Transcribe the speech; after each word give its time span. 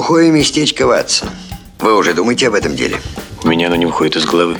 Глухое 0.00 0.30
местечко 0.30 0.86
Ватсон. 0.86 1.28
Вы 1.78 1.94
уже 1.94 2.14
думаете 2.14 2.48
об 2.48 2.54
этом 2.54 2.74
деле? 2.74 2.96
У 3.44 3.48
меня 3.48 3.66
оно 3.66 3.76
не 3.76 3.84
выходит 3.84 4.16
из 4.16 4.24
головы. 4.24 4.56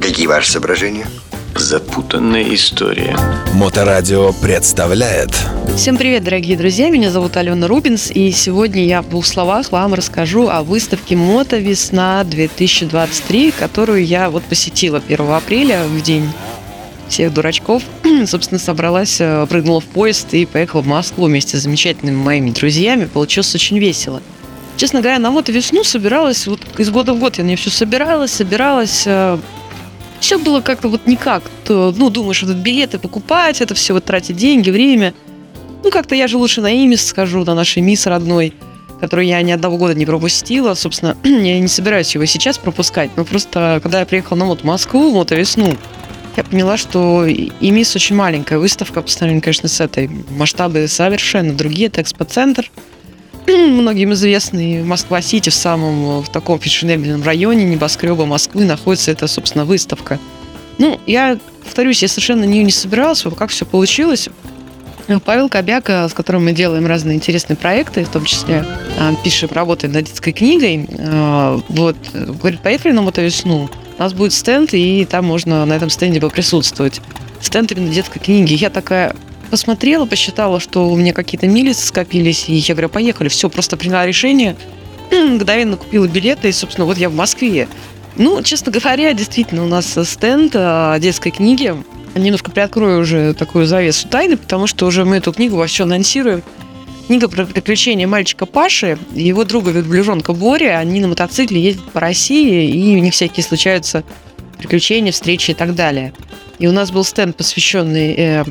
Какие 0.00 0.26
ваши 0.26 0.50
соображения? 0.50 1.06
Запутанная 1.54 2.52
история. 2.52 3.16
Моторадио 3.54 4.32
представляет 4.32 5.30
Всем 5.76 5.96
привет, 5.96 6.24
дорогие 6.24 6.56
друзья! 6.56 6.90
Меня 6.90 7.12
зовут 7.12 7.36
Алена 7.36 7.68
Рубинс, 7.68 8.10
и 8.10 8.32
сегодня 8.32 8.84
я 8.84 9.02
в 9.02 9.08
двух 9.08 9.24
словах 9.24 9.70
вам 9.70 9.94
расскажу 9.94 10.48
о 10.48 10.64
выставке 10.64 11.14
«Мото 11.14 11.58
Весна 11.58 12.24
2023», 12.28 13.54
которую 13.56 14.04
я 14.04 14.30
вот 14.30 14.42
посетила 14.42 15.00
1 15.06 15.30
апреля, 15.30 15.84
в 15.84 16.02
день 16.02 16.28
всех 17.08 17.32
дурачков. 17.32 17.84
Собственно, 18.26 18.58
собралась, 18.58 19.20
э, 19.20 19.46
прыгнула 19.48 19.80
в 19.80 19.84
поезд 19.84 20.34
и 20.34 20.44
поехала 20.44 20.80
в 20.80 20.88
Москву 20.88 21.26
вместе 21.26 21.56
с 21.56 21.60
замечательными 21.60 22.16
моими 22.16 22.50
друзьями. 22.50 23.04
Получилось 23.04 23.54
очень 23.54 23.78
весело. 23.78 24.20
Честно 24.82 25.00
говоря, 25.00 25.20
на 25.20 25.30
вот 25.30 25.48
весну 25.48 25.84
собиралась, 25.84 26.48
вот 26.48 26.58
из 26.76 26.90
года 26.90 27.14
в 27.14 27.20
год 27.20 27.38
я 27.38 27.44
на 27.44 27.46
нее 27.46 27.56
все 27.56 27.70
собиралась, 27.70 28.32
собиралась. 28.32 29.04
э, 29.06 29.38
Все 30.18 30.40
было 30.40 30.60
как-то 30.60 30.88
вот 30.88 31.06
никак. 31.06 31.44
То, 31.64 31.94
ну, 31.96 32.10
думаешь, 32.10 32.42
вот 32.42 32.56
билеты 32.56 32.98
покупать, 32.98 33.60
это 33.60 33.76
все 33.76 33.92
вот 33.94 34.04
тратить 34.04 34.34
деньги, 34.34 34.70
время. 34.70 35.14
Ну, 35.84 35.92
как-то 35.92 36.16
я 36.16 36.26
же 36.26 36.36
лучше 36.36 36.62
на 36.62 36.72
имис 36.72 37.06
скажу, 37.06 37.44
на 37.44 37.54
нашей 37.54 37.80
мисс 37.80 38.08
родной, 38.08 38.54
которую 39.00 39.28
я 39.28 39.40
ни 39.42 39.52
одного 39.52 39.76
года 39.76 39.94
не 39.94 40.04
пропустила. 40.04 40.74
Собственно, 40.74 41.16
я 41.22 41.60
не 41.60 41.68
собираюсь 41.68 42.12
его 42.16 42.24
сейчас 42.24 42.58
пропускать. 42.58 43.12
Но 43.14 43.24
просто, 43.24 43.78
когда 43.84 44.00
я 44.00 44.04
приехала 44.04 44.38
на 44.38 44.46
вот 44.46 44.64
Москву, 44.64 45.12
вот 45.12 45.30
весну, 45.30 45.76
я 46.36 46.42
поняла, 46.42 46.76
что 46.76 47.24
и 47.24 47.70
мисс 47.70 47.94
очень 47.94 48.16
маленькая 48.16 48.58
выставка 48.58 49.00
по 49.00 49.08
сравнению, 49.08 49.44
конечно, 49.44 49.68
с 49.68 49.80
этой. 49.80 50.10
Масштабы 50.30 50.88
совершенно 50.88 51.52
другие. 51.52 51.86
Это 51.86 52.02
экспоцентр, 52.02 52.68
многим 53.46 54.12
известный 54.12 54.82
Москва-Сити 54.82 55.50
в 55.50 55.54
самом 55.54 56.22
в 56.22 56.28
таком 56.28 56.58
фешенебельном 56.58 57.22
районе 57.22 57.64
небоскреба 57.64 58.26
Москвы 58.26 58.64
находится 58.64 59.10
эта, 59.10 59.26
собственно, 59.26 59.64
выставка. 59.64 60.18
Ну, 60.78 61.00
я 61.06 61.38
повторюсь, 61.62 62.02
я 62.02 62.08
совершенно 62.08 62.42
на 62.42 62.50
нее 62.50 62.64
не 62.64 62.72
собиралась, 62.72 63.24
как 63.36 63.50
все 63.50 63.64
получилось. 63.64 64.28
Павел 65.24 65.48
Кобяка, 65.48 66.08
с 66.08 66.14
которым 66.14 66.44
мы 66.44 66.52
делаем 66.52 66.86
разные 66.86 67.16
интересные 67.16 67.56
проекты, 67.56 68.04
в 68.04 68.08
том 68.08 68.24
числе 68.24 68.64
а, 68.98 69.14
пишем, 69.22 69.50
работаем 69.52 69.92
над 69.92 70.04
детской 70.04 70.32
книгой, 70.32 70.88
вот, 71.68 71.96
говорит, 72.14 72.60
поехали 72.60 72.92
на 72.92 73.02
мотовесну, 73.02 73.68
у 73.98 74.02
нас 74.02 74.14
будет 74.14 74.32
стенд, 74.32 74.72
и 74.72 75.04
там 75.04 75.26
можно 75.26 75.66
на 75.66 75.74
этом 75.74 75.90
стенде 75.90 76.20
поприсутствовать. 76.20 77.00
Стенд 77.40 77.72
именно 77.72 77.92
детской 77.92 78.20
книги. 78.20 78.54
Я 78.54 78.70
такая 78.70 79.14
посмотрела, 79.52 80.06
посчитала, 80.06 80.60
что 80.60 80.88
у 80.88 80.96
меня 80.96 81.12
какие-то 81.12 81.46
милицы 81.46 81.86
скопились, 81.86 82.48
и 82.48 82.54
я 82.54 82.72
говорю, 82.72 82.88
поехали, 82.88 83.28
все, 83.28 83.50
просто 83.50 83.76
приняла 83.76 84.06
решение, 84.06 84.56
мгновенно 85.12 85.76
купила 85.76 86.06
билеты, 86.06 86.48
и, 86.48 86.52
собственно, 86.52 86.86
вот 86.86 86.96
я 86.96 87.10
в 87.10 87.14
Москве. 87.14 87.68
Ну, 88.16 88.42
честно 88.42 88.72
говоря, 88.72 89.12
действительно, 89.12 89.62
у 89.62 89.66
нас 89.66 89.98
стенд 90.04 90.52
а, 90.54 90.98
детской 90.98 91.30
книги. 91.30 91.74
Немножко 92.14 92.50
приоткрою 92.50 93.02
уже 93.02 93.34
такую 93.34 93.66
завесу 93.66 94.08
тайны, 94.08 94.38
потому 94.38 94.66
что 94.66 94.86
уже 94.86 95.04
мы 95.04 95.16
эту 95.16 95.34
книгу 95.34 95.56
вообще 95.56 95.82
анонсируем. 95.82 96.42
Книга 97.06 97.28
про 97.28 97.44
приключения 97.44 98.06
мальчика 98.06 98.46
Паши 98.46 98.96
и 99.14 99.22
его 99.22 99.44
друга 99.44 99.70
верблюжонка 99.70 100.32
Боря. 100.32 100.78
Они 100.78 100.98
на 101.00 101.08
мотоцикле 101.08 101.60
ездят 101.60 101.84
по 101.92 102.00
России, 102.00 102.70
и 102.70 102.96
у 102.96 103.00
них 103.00 103.12
всякие 103.12 103.44
случаются 103.44 104.02
приключения, 104.56 105.12
встречи 105.12 105.50
и 105.50 105.54
так 105.54 105.74
далее. 105.74 106.14
И 106.58 106.66
у 106.66 106.72
нас 106.72 106.90
был 106.90 107.04
стенд, 107.04 107.36
посвященный 107.36 108.14
э, 108.16 108.44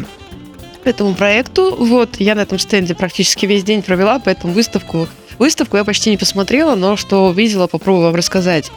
этому 0.83 1.13
проекту. 1.15 1.75
Вот, 1.75 2.17
я 2.19 2.35
на 2.35 2.41
этом 2.41 2.59
стенде 2.59 2.95
практически 2.95 3.45
весь 3.45 3.63
день 3.63 3.81
провела, 3.81 4.19
поэтому 4.19 4.53
выставку, 4.53 5.07
выставку 5.39 5.77
я 5.77 5.83
почти 5.83 6.09
не 6.09 6.17
посмотрела, 6.17 6.75
но 6.75 6.95
что 6.97 7.31
видела, 7.31 7.67
попробую 7.67 8.05
вам 8.05 8.15
рассказать. 8.15 8.71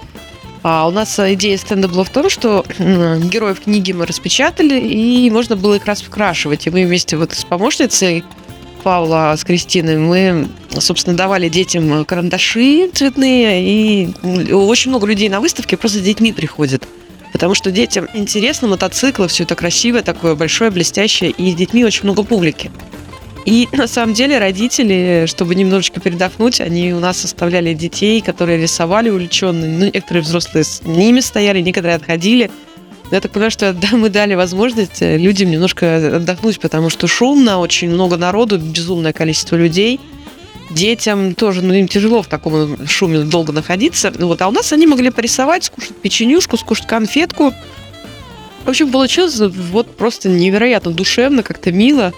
А 0.63 0.89
у 0.89 0.91
нас 0.91 1.19
идея 1.19 1.59
стенда 1.59 1.89
была 1.89 2.05
в 2.05 2.11
том, 2.11 2.31
что 2.31 2.65
м, 2.79 3.29
героев 3.29 3.61
книги 3.61 3.93
мы 3.93 4.07
распечатали, 4.07 4.81
и 4.81 5.29
можно 5.31 5.57
было 5.57 5.75
их 5.75 5.85
раскрашивать. 5.85 6.67
И 6.67 6.71
мы 6.71 6.87
вместе 6.87 7.19
вот 7.19 7.33
с 7.33 7.45
помощницей 7.45 8.25
Павла 8.83 9.35
с 9.37 9.45
Кристиной 9.45 9.97
мы, 9.97 10.49
собственно, 10.79 11.17
давали 11.17 11.49
детям 11.49 12.05
карандаши 12.05 12.91
цветные, 12.93 13.63
и 13.63 14.53
очень 14.53 14.91
много 14.91 15.07
людей 15.07 15.29
на 15.29 15.41
выставке 15.41 15.77
просто 15.77 15.99
с 15.99 16.03
детьми 16.03 16.33
приходят. 16.33 16.87
Потому 17.35 17.57
что 17.57 17.73
детям 17.73 18.07
интересно 18.15 18.69
мотоциклы, 18.69 19.27
все 19.27 19.43
это 19.43 19.57
красивое, 19.57 20.03
такое 20.03 20.37
большое, 20.37 20.71
блестящее, 20.71 21.31
и 21.31 21.51
с 21.51 21.55
детьми 21.57 21.85
очень 21.85 22.05
много 22.05 22.23
публики. 22.23 22.71
И 23.45 23.69
на 23.73 23.89
самом 23.89 24.15
деле 24.15 24.39
родители, 24.39 25.25
чтобы 25.27 25.57
немножечко 25.57 25.99
передохнуть, 26.01 26.61
они 26.61 26.95
у 26.95 27.01
нас 27.01 27.25
оставляли 27.25 27.75
детей, 27.75 28.21
которые 28.21 28.63
рисовали 28.63 29.11
увлеченные. 29.11 29.69
Ну, 29.69 29.85
некоторые 29.87 30.23
взрослые 30.23 30.63
с 30.63 30.83
ними 30.85 31.19
стояли, 31.19 31.61
некоторые 31.61 31.97
отходили. 31.97 32.53
Но 33.11 33.17
я 33.17 33.21
так 33.21 33.33
понимаю, 33.33 33.51
что 33.51 33.73
да, 33.73 33.89
мы 33.97 34.11
дали 34.11 34.37
возможность 34.37 35.03
э, 35.03 35.19
людям 35.19 35.51
немножко 35.51 36.17
отдохнуть, 36.17 36.61
потому 36.61 36.89
что 36.89 37.09
шумно, 37.09 37.59
очень 37.59 37.91
много 37.91 38.17
народу, 38.17 38.59
безумное 38.59 39.13
количество 39.13 39.57
людей. 39.57 39.99
Детям 40.75 41.35
тоже, 41.35 41.63
ну, 41.63 41.73
им 41.73 41.89
тяжело 41.89 42.23
в 42.23 42.27
таком 42.27 42.87
шуме 42.87 43.21
долго 43.21 43.53
находиться. 43.53 44.13
Ну, 44.19 44.27
Вот, 44.29 44.43
а 44.43 44.49
у 44.49 44.51
нас 44.51 44.73
они 44.73 44.87
могли 44.87 45.11
порисовать, 45.11 45.65
скушать 45.65 45.97
печенюшку, 45.97 46.57
скушать 46.57 46.87
конфетку. 46.87 47.53
В 48.65 48.69
общем, 48.69 48.91
получилось 48.91 49.39
вот 49.39 49.97
просто 49.97 50.29
невероятно 50.29 50.91
душевно, 50.91 51.43
как-то 51.43 51.71
мило. 51.71 52.13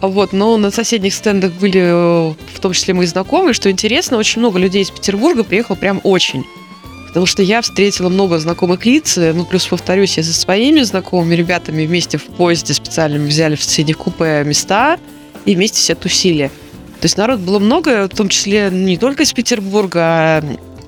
Вот, 0.00 0.32
но 0.32 0.56
на 0.56 0.70
соседних 0.70 1.14
стендах 1.14 1.52
были 1.52 1.80
э, 1.80 2.34
в 2.54 2.60
том 2.60 2.72
числе 2.72 2.94
мои 2.94 3.06
знакомые. 3.06 3.52
Что 3.52 3.70
интересно, 3.70 4.16
очень 4.16 4.40
много 4.40 4.58
людей 4.58 4.82
из 4.82 4.90
Петербурга 4.90 5.42
приехало 5.42 5.76
прям 5.76 6.00
очень. 6.04 6.44
Потому 7.08 7.26
что 7.26 7.42
я 7.42 7.62
встретила 7.62 8.08
много 8.08 8.38
знакомых 8.38 8.84
лиц. 8.86 9.18
э, 9.18 9.32
Ну, 9.32 9.44
плюс, 9.44 9.66
повторюсь, 9.66 10.16
я 10.16 10.22
со 10.22 10.32
своими 10.32 10.82
знакомыми 10.82 11.34
ребятами 11.34 11.86
вместе 11.86 12.18
в 12.18 12.24
поезде 12.24 12.74
специально 12.74 13.18
взяли 13.18 13.56
в 13.56 13.62
соседних 13.62 13.98
купе 13.98 14.44
места 14.44 14.98
и 15.44 15.54
вместе 15.56 15.78
все 15.78 15.94
тусили. 15.94 16.50
То 17.00 17.04
есть 17.04 17.16
народ 17.16 17.40
было 17.40 17.58
много, 17.58 18.08
в 18.08 18.16
том 18.16 18.28
числе 18.28 18.70
не 18.72 18.96
только 18.96 19.22
из 19.22 19.32
Петербурга, 19.32 20.00
а 20.00 20.42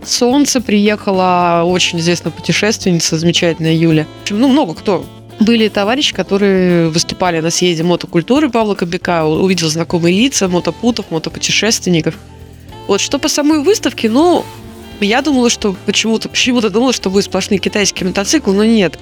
Солнце 0.05 0.61
приехала, 0.61 1.63
очень 1.65 2.01
известная 2.01 2.33
путешественница, 2.33 3.19
замечательная 3.19 3.75
Юля. 3.75 4.07
В 4.21 4.23
общем, 4.23 4.41
ну, 4.41 4.49
много 4.49 4.75
кто. 4.75 5.07
Были 5.39 5.69
товарищи, 5.69 6.15
которые 6.15 6.89
выступали 6.89 7.41
на 7.41 7.51
съезде 7.51 7.83
мотокультуры 7.83 8.51
Павла 8.51 8.75
Кобяка, 8.75 9.25
увидел 9.25 9.69
знакомые 9.69 10.17
лица 10.17 10.49
мотопутов, 10.49 11.11
мотопутешественников. 11.11 12.17
Вот 12.89 13.01
что 13.01 13.19
по 13.19 13.29
самой 13.29 13.63
выставке, 13.63 14.11
ну, 14.11 14.45
я 15.01 15.23
думала, 15.23 15.49
что 15.49 15.77
почему-то, 15.87 16.29
почему-то 16.29 16.71
думала, 16.71 16.93
что 16.93 17.09
будет 17.09 17.25
сплошные 17.25 17.59
китайские 17.59 18.09
мотоциклы, 18.09 18.55
но 18.55 18.65
нет. 18.65 18.99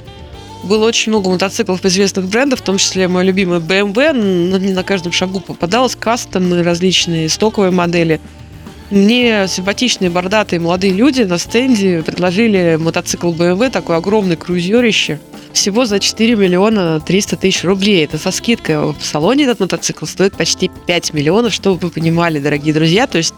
Было 0.65 0.87
очень 0.87 1.13
много 1.13 1.31
мотоциклов 1.31 1.85
известных 1.85 2.27
брендов, 2.27 2.61
в 2.61 2.63
том 2.63 2.79
числе 2.79 3.07
мой 3.09 3.25
любимый 3.25 3.61
BMW, 3.61 4.13
но 4.13 4.59
не 4.59 4.73
на 4.73 4.83
каждом 4.83 5.13
шагу 5.13 5.41
попадалось, 5.41 5.95
кастомы 5.95 6.63
различные, 6.63 7.29
стоковые 7.29 7.71
модели. 7.71 8.21
Мне 8.91 9.47
симпатичные 9.49 10.09
бордатые 10.11 10.61
молодые 10.61 10.95
люди 10.95 11.23
на 11.23 11.39
стенде 11.39 12.03
предложили 12.03 12.77
мотоцикл 12.81 13.33
BMW, 13.33 13.71
такой 13.71 13.97
огромный 13.97 14.37
крузерище, 14.37 15.21
всего 15.53 15.85
за 15.85 16.01
4 16.01 16.35
миллиона 16.37 16.99
300 16.99 17.37
тысяч 17.37 17.65
рублей. 17.65 18.05
Это 18.05 18.17
со 18.17 18.31
скидкой. 18.31 18.93
В 18.93 19.03
салоне 19.03 19.45
этот 19.45 19.61
мотоцикл 19.61 20.07
стоит 20.07 20.37
почти 20.37 20.71
5 20.87 21.13
миллионов, 21.13 21.53
чтобы 21.53 21.79
вы 21.79 21.91
понимали, 21.91 22.39
дорогие 22.39 22.73
друзья. 22.73 23.07
То 23.07 23.19
есть 23.19 23.35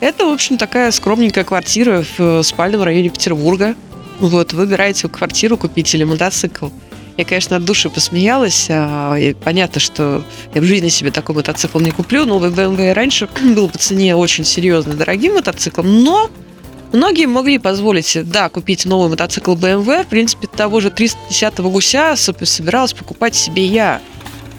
это, 0.00 0.24
в 0.26 0.32
общем, 0.32 0.56
такая 0.56 0.90
скромненькая 0.90 1.44
квартира 1.44 2.02
в 2.02 2.20
э, 2.20 2.42
спальном 2.42 2.82
районе 2.82 3.10
Петербурга. 3.10 3.74
Вот, 4.20 4.52
выбираете 4.52 5.08
квартиру 5.08 5.56
купить 5.56 5.94
или 5.94 6.04
мотоцикл. 6.04 6.68
Я, 7.16 7.24
конечно, 7.24 7.56
от 7.56 7.64
души 7.64 7.88
посмеялась. 7.88 8.66
а, 8.68 9.14
и 9.16 9.32
понятно, 9.34 9.80
что 9.80 10.22
я 10.54 10.60
в 10.60 10.64
жизни 10.64 10.88
себе 10.88 11.10
такой 11.10 11.34
мотоцикл 11.34 11.78
не 11.80 11.90
куплю. 11.90 12.26
Новый 12.26 12.50
BMW 12.50 12.92
раньше 12.92 13.28
был 13.54 13.68
по 13.68 13.78
цене 13.78 14.16
очень 14.16 14.44
серьезно 14.44 14.94
дорогим 14.94 15.34
мотоциклом, 15.34 16.04
но 16.04 16.30
многие 16.92 17.26
могли 17.26 17.58
позволить, 17.58 18.18
да, 18.30 18.48
купить 18.48 18.84
новый 18.84 19.08
мотоцикл 19.08 19.54
BMW. 19.54 20.04
В 20.04 20.08
принципе, 20.08 20.46
того 20.46 20.80
же 20.80 20.88
310-го 20.88 21.70
гуся 21.70 22.12
соб- 22.12 22.44
собиралась 22.44 22.92
покупать 22.92 23.34
себе 23.34 23.64
я. 23.64 24.00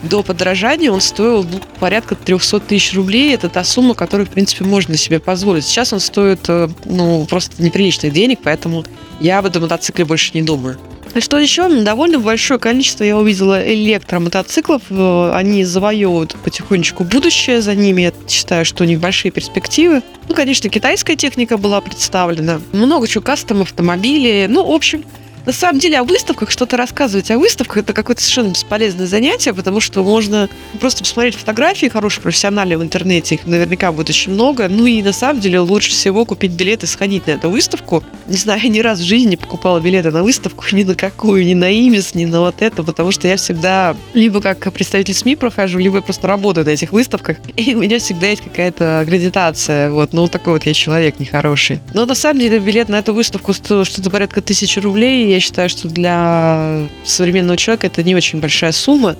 До 0.04 0.22
подорожания 0.22 0.92
он 0.92 1.02
стоил 1.02 1.44
ну, 1.44 1.60
порядка 1.80 2.16
300 2.16 2.60
тысяч 2.62 2.94
рублей. 2.94 3.34
Это 3.34 3.50
та 3.50 3.64
сумма, 3.64 3.96
которую, 3.96 4.28
в 4.28 4.30
принципе, 4.30 4.64
можно 4.64 4.96
себе 4.96 5.20
позволить. 5.20 5.66
Сейчас 5.66 5.92
он 5.92 6.00
стоит, 6.00 6.42
э, 6.50 6.70
ну, 6.86 7.26
просто 7.26 7.62
неприличных 7.62 8.14
денег, 8.14 8.40
поэтому 8.44 8.84
я 9.20 9.40
об 9.40 9.46
этом 9.46 9.64
мотоцикле 9.64 10.06
больше 10.06 10.32
не 10.34 10.42
думаю. 10.42 10.78
И 11.16 11.20
Что 11.20 11.40
еще? 11.40 11.68
Довольно 11.84 12.20
большое 12.20 12.60
количество 12.60 13.04
я 13.04 13.18
увидела 13.18 13.62
электромотоциклов. 13.68 14.84
Э, 14.90 15.32
Они 15.34 15.64
завоевывают 15.64 16.36
потихонечку 16.44 17.04
будущее 17.04 17.62
за 17.62 17.76
ними. 17.76 18.02
Я 18.04 18.14
считаю, 18.28 18.66
что 18.66 18.84
у 18.84 18.88
них 18.88 19.00
большие 19.00 19.32
перспективы. 19.32 20.02
Ну, 20.28 20.36
конечно, 20.36 20.70
китайская 20.70 21.16
техника 21.16 21.58
была 21.58 21.82
представлена. 21.82 22.62
Много 22.74 23.08
чего, 23.08 23.24
кастом, 23.24 23.62
автомобили. 23.62 24.48
Ну, 24.50 24.66
в 24.66 24.72
общем, 24.72 25.04
На 25.48 25.54
самом 25.54 25.80
деле 25.80 25.98
о 25.98 26.04
выставках 26.04 26.52
что-то 26.52 26.76
рассказывать 26.76 27.32
о 27.32 27.38
выставках 27.38 27.78
это 27.78 27.94
какое-то 27.94 28.22
совершенно 28.22 28.50
бесполезное 28.50 29.08
занятие, 29.08 29.54
потому 29.54 29.80
что 29.80 30.04
можно 30.04 30.50
просто 30.82 31.06
посмотреть 31.06 31.36
фотографии 31.36 31.86
хорошие, 31.86 32.22
профессиональные 32.22 32.78
в 32.78 32.84
интернете, 32.84 33.36
их 33.36 33.48
наверняка 33.48 33.94
будет 33.94 34.10
очень 34.10 34.34
много. 34.34 34.68
Ну 34.68 34.86
и 34.86 35.02
на 35.02 35.14
самом 35.14 35.40
деле 35.40 35.62
лучше 35.62 35.92
всего 35.92 36.26
купить 36.26 36.52
билет 36.52 36.84
и 36.84 36.86
сходить 36.86 37.28
на 37.28 37.32
эту 37.32 37.50
выставку. 37.50 38.04
Не 38.28 38.36
знаю, 38.36 38.60
я 38.62 38.68
ни 38.68 38.82
раз 38.82 39.00
в 39.00 39.04
жизни 39.04 39.30
не 39.30 39.38
покупала 39.38 39.80
билеты 39.80 40.12
на 40.12 40.22
выставку, 40.22 40.66
ни 40.74 40.84
на 40.84 40.96
какую, 40.96 41.46
ни 41.46 41.54
на 41.54 41.70
имис, 41.70 42.14
ни 42.14 42.26
на 42.26 42.42
вот 42.42 42.62
это, 42.62 42.84
потому 42.84 43.14
что 43.14 43.30
я 43.30 43.38
всегда 43.38 43.96
либо 44.14 44.42
как 44.42 44.74
представитель 44.74 45.14
СМИ 45.14 45.38
прохожу, 45.38 45.80
либо 45.80 45.96
я 45.96 46.02
просто 46.02 46.28
работаю 46.28 46.66
на 46.66 46.72
этих 46.72 46.92
выставках, 46.92 47.38
и 47.56 47.74
у 47.74 47.80
меня 47.80 48.00
всегда 48.00 48.28
есть 48.28 48.44
какая-то 48.44 49.00
аккредитация. 49.00 49.92
Вот, 49.92 50.12
ну 50.12 50.28
такой 50.28 50.56
вот 50.56 50.66
я 50.66 50.74
человек 50.74 51.22
нехороший. 51.22 51.80
Но 51.94 52.06
на 52.06 52.16
самом 52.16 52.42
деле 52.42 52.60
билет 52.60 52.90
на 52.90 53.00
эту 53.00 53.14
выставку 53.14 53.54
стоил 53.54 53.86
что-то 53.86 54.10
порядка 54.10 54.42
тысячи 54.42 54.80
рублей. 54.80 55.37
Я 55.38 55.42
считаю, 55.42 55.70
что 55.70 55.88
для 55.88 56.88
современного 57.06 57.58
человека 57.58 57.86
это 57.86 58.02
не 58.02 58.16
очень 58.16 58.40
большая 58.40 58.72
сумма. 58.72 59.16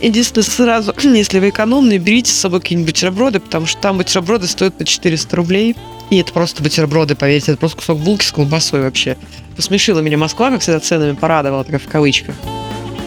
Единственное, 0.00 0.44
сразу, 0.44 0.94
если 1.02 1.40
вы 1.40 1.50
экономные, 1.50 1.98
берите 1.98 2.32
с 2.32 2.38
собой 2.38 2.62
какие-нибудь 2.62 2.94
бутерброды, 2.94 3.40
потому 3.40 3.66
что 3.66 3.78
там 3.78 3.98
бутерброды 3.98 4.46
стоят 4.46 4.78
по 4.78 4.86
400 4.86 5.36
рублей. 5.36 5.76
И 6.08 6.16
это 6.16 6.32
просто 6.32 6.62
бутерброды, 6.62 7.16
поверьте, 7.16 7.52
это 7.52 7.60
просто 7.60 7.76
кусок 7.76 7.98
булки 7.98 8.24
с 8.24 8.32
колбасой 8.32 8.80
вообще. 8.80 9.18
Посмешила 9.56 10.00
меня 10.00 10.16
Москва, 10.16 10.50
как 10.50 10.62
всегда, 10.62 10.80
ценами 10.80 11.12
порадовала, 11.12 11.64
так 11.64 11.82
в 11.82 11.86
кавычках. 11.86 12.34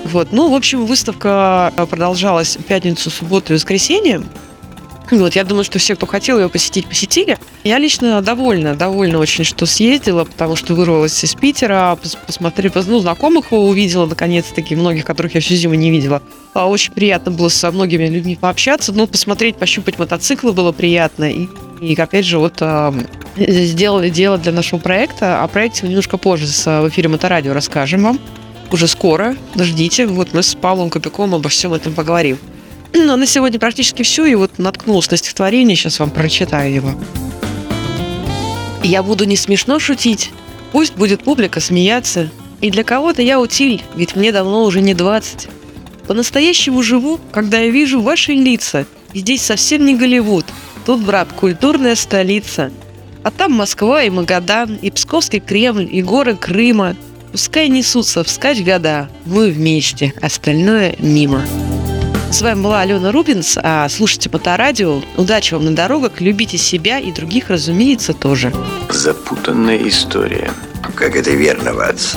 Вот, 0.05 0.31
ну, 0.31 0.51
в 0.51 0.53
общем, 0.53 0.85
выставка 0.85 1.73
продолжалась 1.89 2.57
в 2.57 2.63
пятницу, 2.63 3.09
субботу 3.09 3.53
и 3.53 3.55
воскресенье. 3.55 4.21
Вот, 5.11 5.35
я 5.35 5.43
думаю, 5.43 5.63
что 5.63 5.79
все, 5.79 5.95
кто 5.95 6.05
хотел 6.05 6.39
ее 6.39 6.49
посетить, 6.49 6.87
посетили. 6.87 7.37
Я 7.63 7.79
лично 7.79 8.21
довольна, 8.21 8.75
довольна 8.75 9.17
очень, 9.19 9.43
что 9.43 9.65
съездила, 9.65 10.23
потому 10.23 10.55
что 10.55 10.75
вырвалась 10.75 11.23
из 11.23 11.33
Питера, 11.33 11.97
пос 12.01 12.15
посмотрели, 12.15 12.71
ну, 12.85 12.99
знакомых 12.99 13.51
увидела, 13.51 14.05
наконец-таки, 14.05 14.75
многих, 14.75 15.05
которых 15.05 15.35
я 15.35 15.41
всю 15.41 15.55
зиму 15.55 15.73
не 15.73 15.89
видела. 15.89 16.21
А 16.53 16.67
очень 16.67 16.93
приятно 16.93 17.31
было 17.31 17.49
со 17.49 17.71
многими 17.71 18.07
людьми 18.07 18.37
пообщаться, 18.39 18.91
ну, 18.93 19.07
посмотреть, 19.07 19.55
пощупать 19.55 19.97
мотоциклы 19.97 20.53
было 20.53 20.71
приятно. 20.71 21.31
И, 21.31 21.47
и 21.81 21.95
опять 21.95 22.25
же, 22.25 22.37
вот 22.37 22.57
э, 22.59 22.91
сделали 23.37 24.09
дело 24.09 24.37
для 24.37 24.51
нашего 24.51 24.79
проекта. 24.79 25.43
О 25.43 25.47
проекте 25.47 25.83
мы 25.83 25.89
немножко 25.89 26.17
позже 26.17 26.45
в 26.45 26.89
эфире 26.89 27.09
Моторадио 27.09 27.53
расскажем 27.53 28.03
вам. 28.03 28.19
Уже 28.71 28.87
скоро, 28.87 29.35
ждите, 29.55 30.05
вот 30.05 30.33
мы 30.33 30.43
с 30.43 30.53
Павлом 30.53 30.91
Копяком 30.91 31.33
обо 31.33 31.49
всем 31.49 31.73
этом 31.73 31.93
поговорим. 31.93 32.37
Ну, 32.93 33.15
на 33.15 33.25
сегодня 33.25 33.59
практически 33.59 34.03
все, 34.03 34.25
и 34.25 34.35
вот 34.35 34.57
наткнулась 34.57 35.09
на 35.11 35.17
стихотворение, 35.17 35.75
сейчас 35.75 35.99
вам 35.99 36.09
прочитаю 36.09 36.73
его. 36.73 36.91
Я 38.83 39.03
буду 39.03 39.25
не 39.25 39.35
смешно 39.35 39.79
шутить, 39.79 40.31
пусть 40.71 40.95
будет 40.95 41.23
публика 41.23 41.59
смеяться, 41.59 42.29
и 42.61 42.71
для 42.71 42.83
кого-то 42.83 43.21
я 43.21 43.39
утиль, 43.39 43.83
ведь 43.95 44.15
мне 44.15 44.31
давно 44.31 44.63
уже 44.63 44.81
не 44.81 44.93
двадцать. 44.93 45.47
По-настоящему 46.07 46.81
живу, 46.81 47.19
когда 47.31 47.59
я 47.59 47.69
вижу 47.69 48.01
ваши 48.01 48.33
лица, 48.33 48.85
и 49.13 49.19
здесь 49.19 49.43
совсем 49.43 49.85
не 49.85 49.95
Голливуд, 49.95 50.45
тут, 50.85 51.01
брат, 51.01 51.29
культурная 51.33 51.95
столица. 51.95 52.71
А 53.23 53.31
там 53.31 53.51
Москва 53.51 54.03
и 54.03 54.09
Магадан, 54.09 54.79
и 54.81 54.89
Псковский 54.89 55.39
Кремль, 55.39 55.87
и 55.91 56.01
горы 56.01 56.35
Крыма. 56.35 56.95
Пускай 57.31 57.67
несутся 57.67 58.23
вскачь 58.23 58.61
года, 58.61 59.09
мы 59.25 59.51
вместе, 59.51 60.13
остальное 60.21 60.95
мимо. 60.99 61.43
С 62.31 62.41
вами 62.41 62.61
была 62.61 62.81
Алена 62.81 63.11
Рубинс. 63.11 63.57
А 63.61 63.89
слушайте 63.89 64.29
Моторадио. 64.31 65.01
Удачи 65.17 65.55
вам 65.55 65.65
на 65.65 65.75
дорогах. 65.75 66.21
Любите 66.21 66.57
себя 66.57 66.99
и 66.99 67.11
других, 67.11 67.49
разумеется, 67.49 68.13
тоже. 68.13 68.53
Запутанная 68.89 69.77
история. 69.87 70.51
Как 70.95 71.15
это 71.15 71.31
верно, 71.31 71.73
Ватс. 71.73 72.15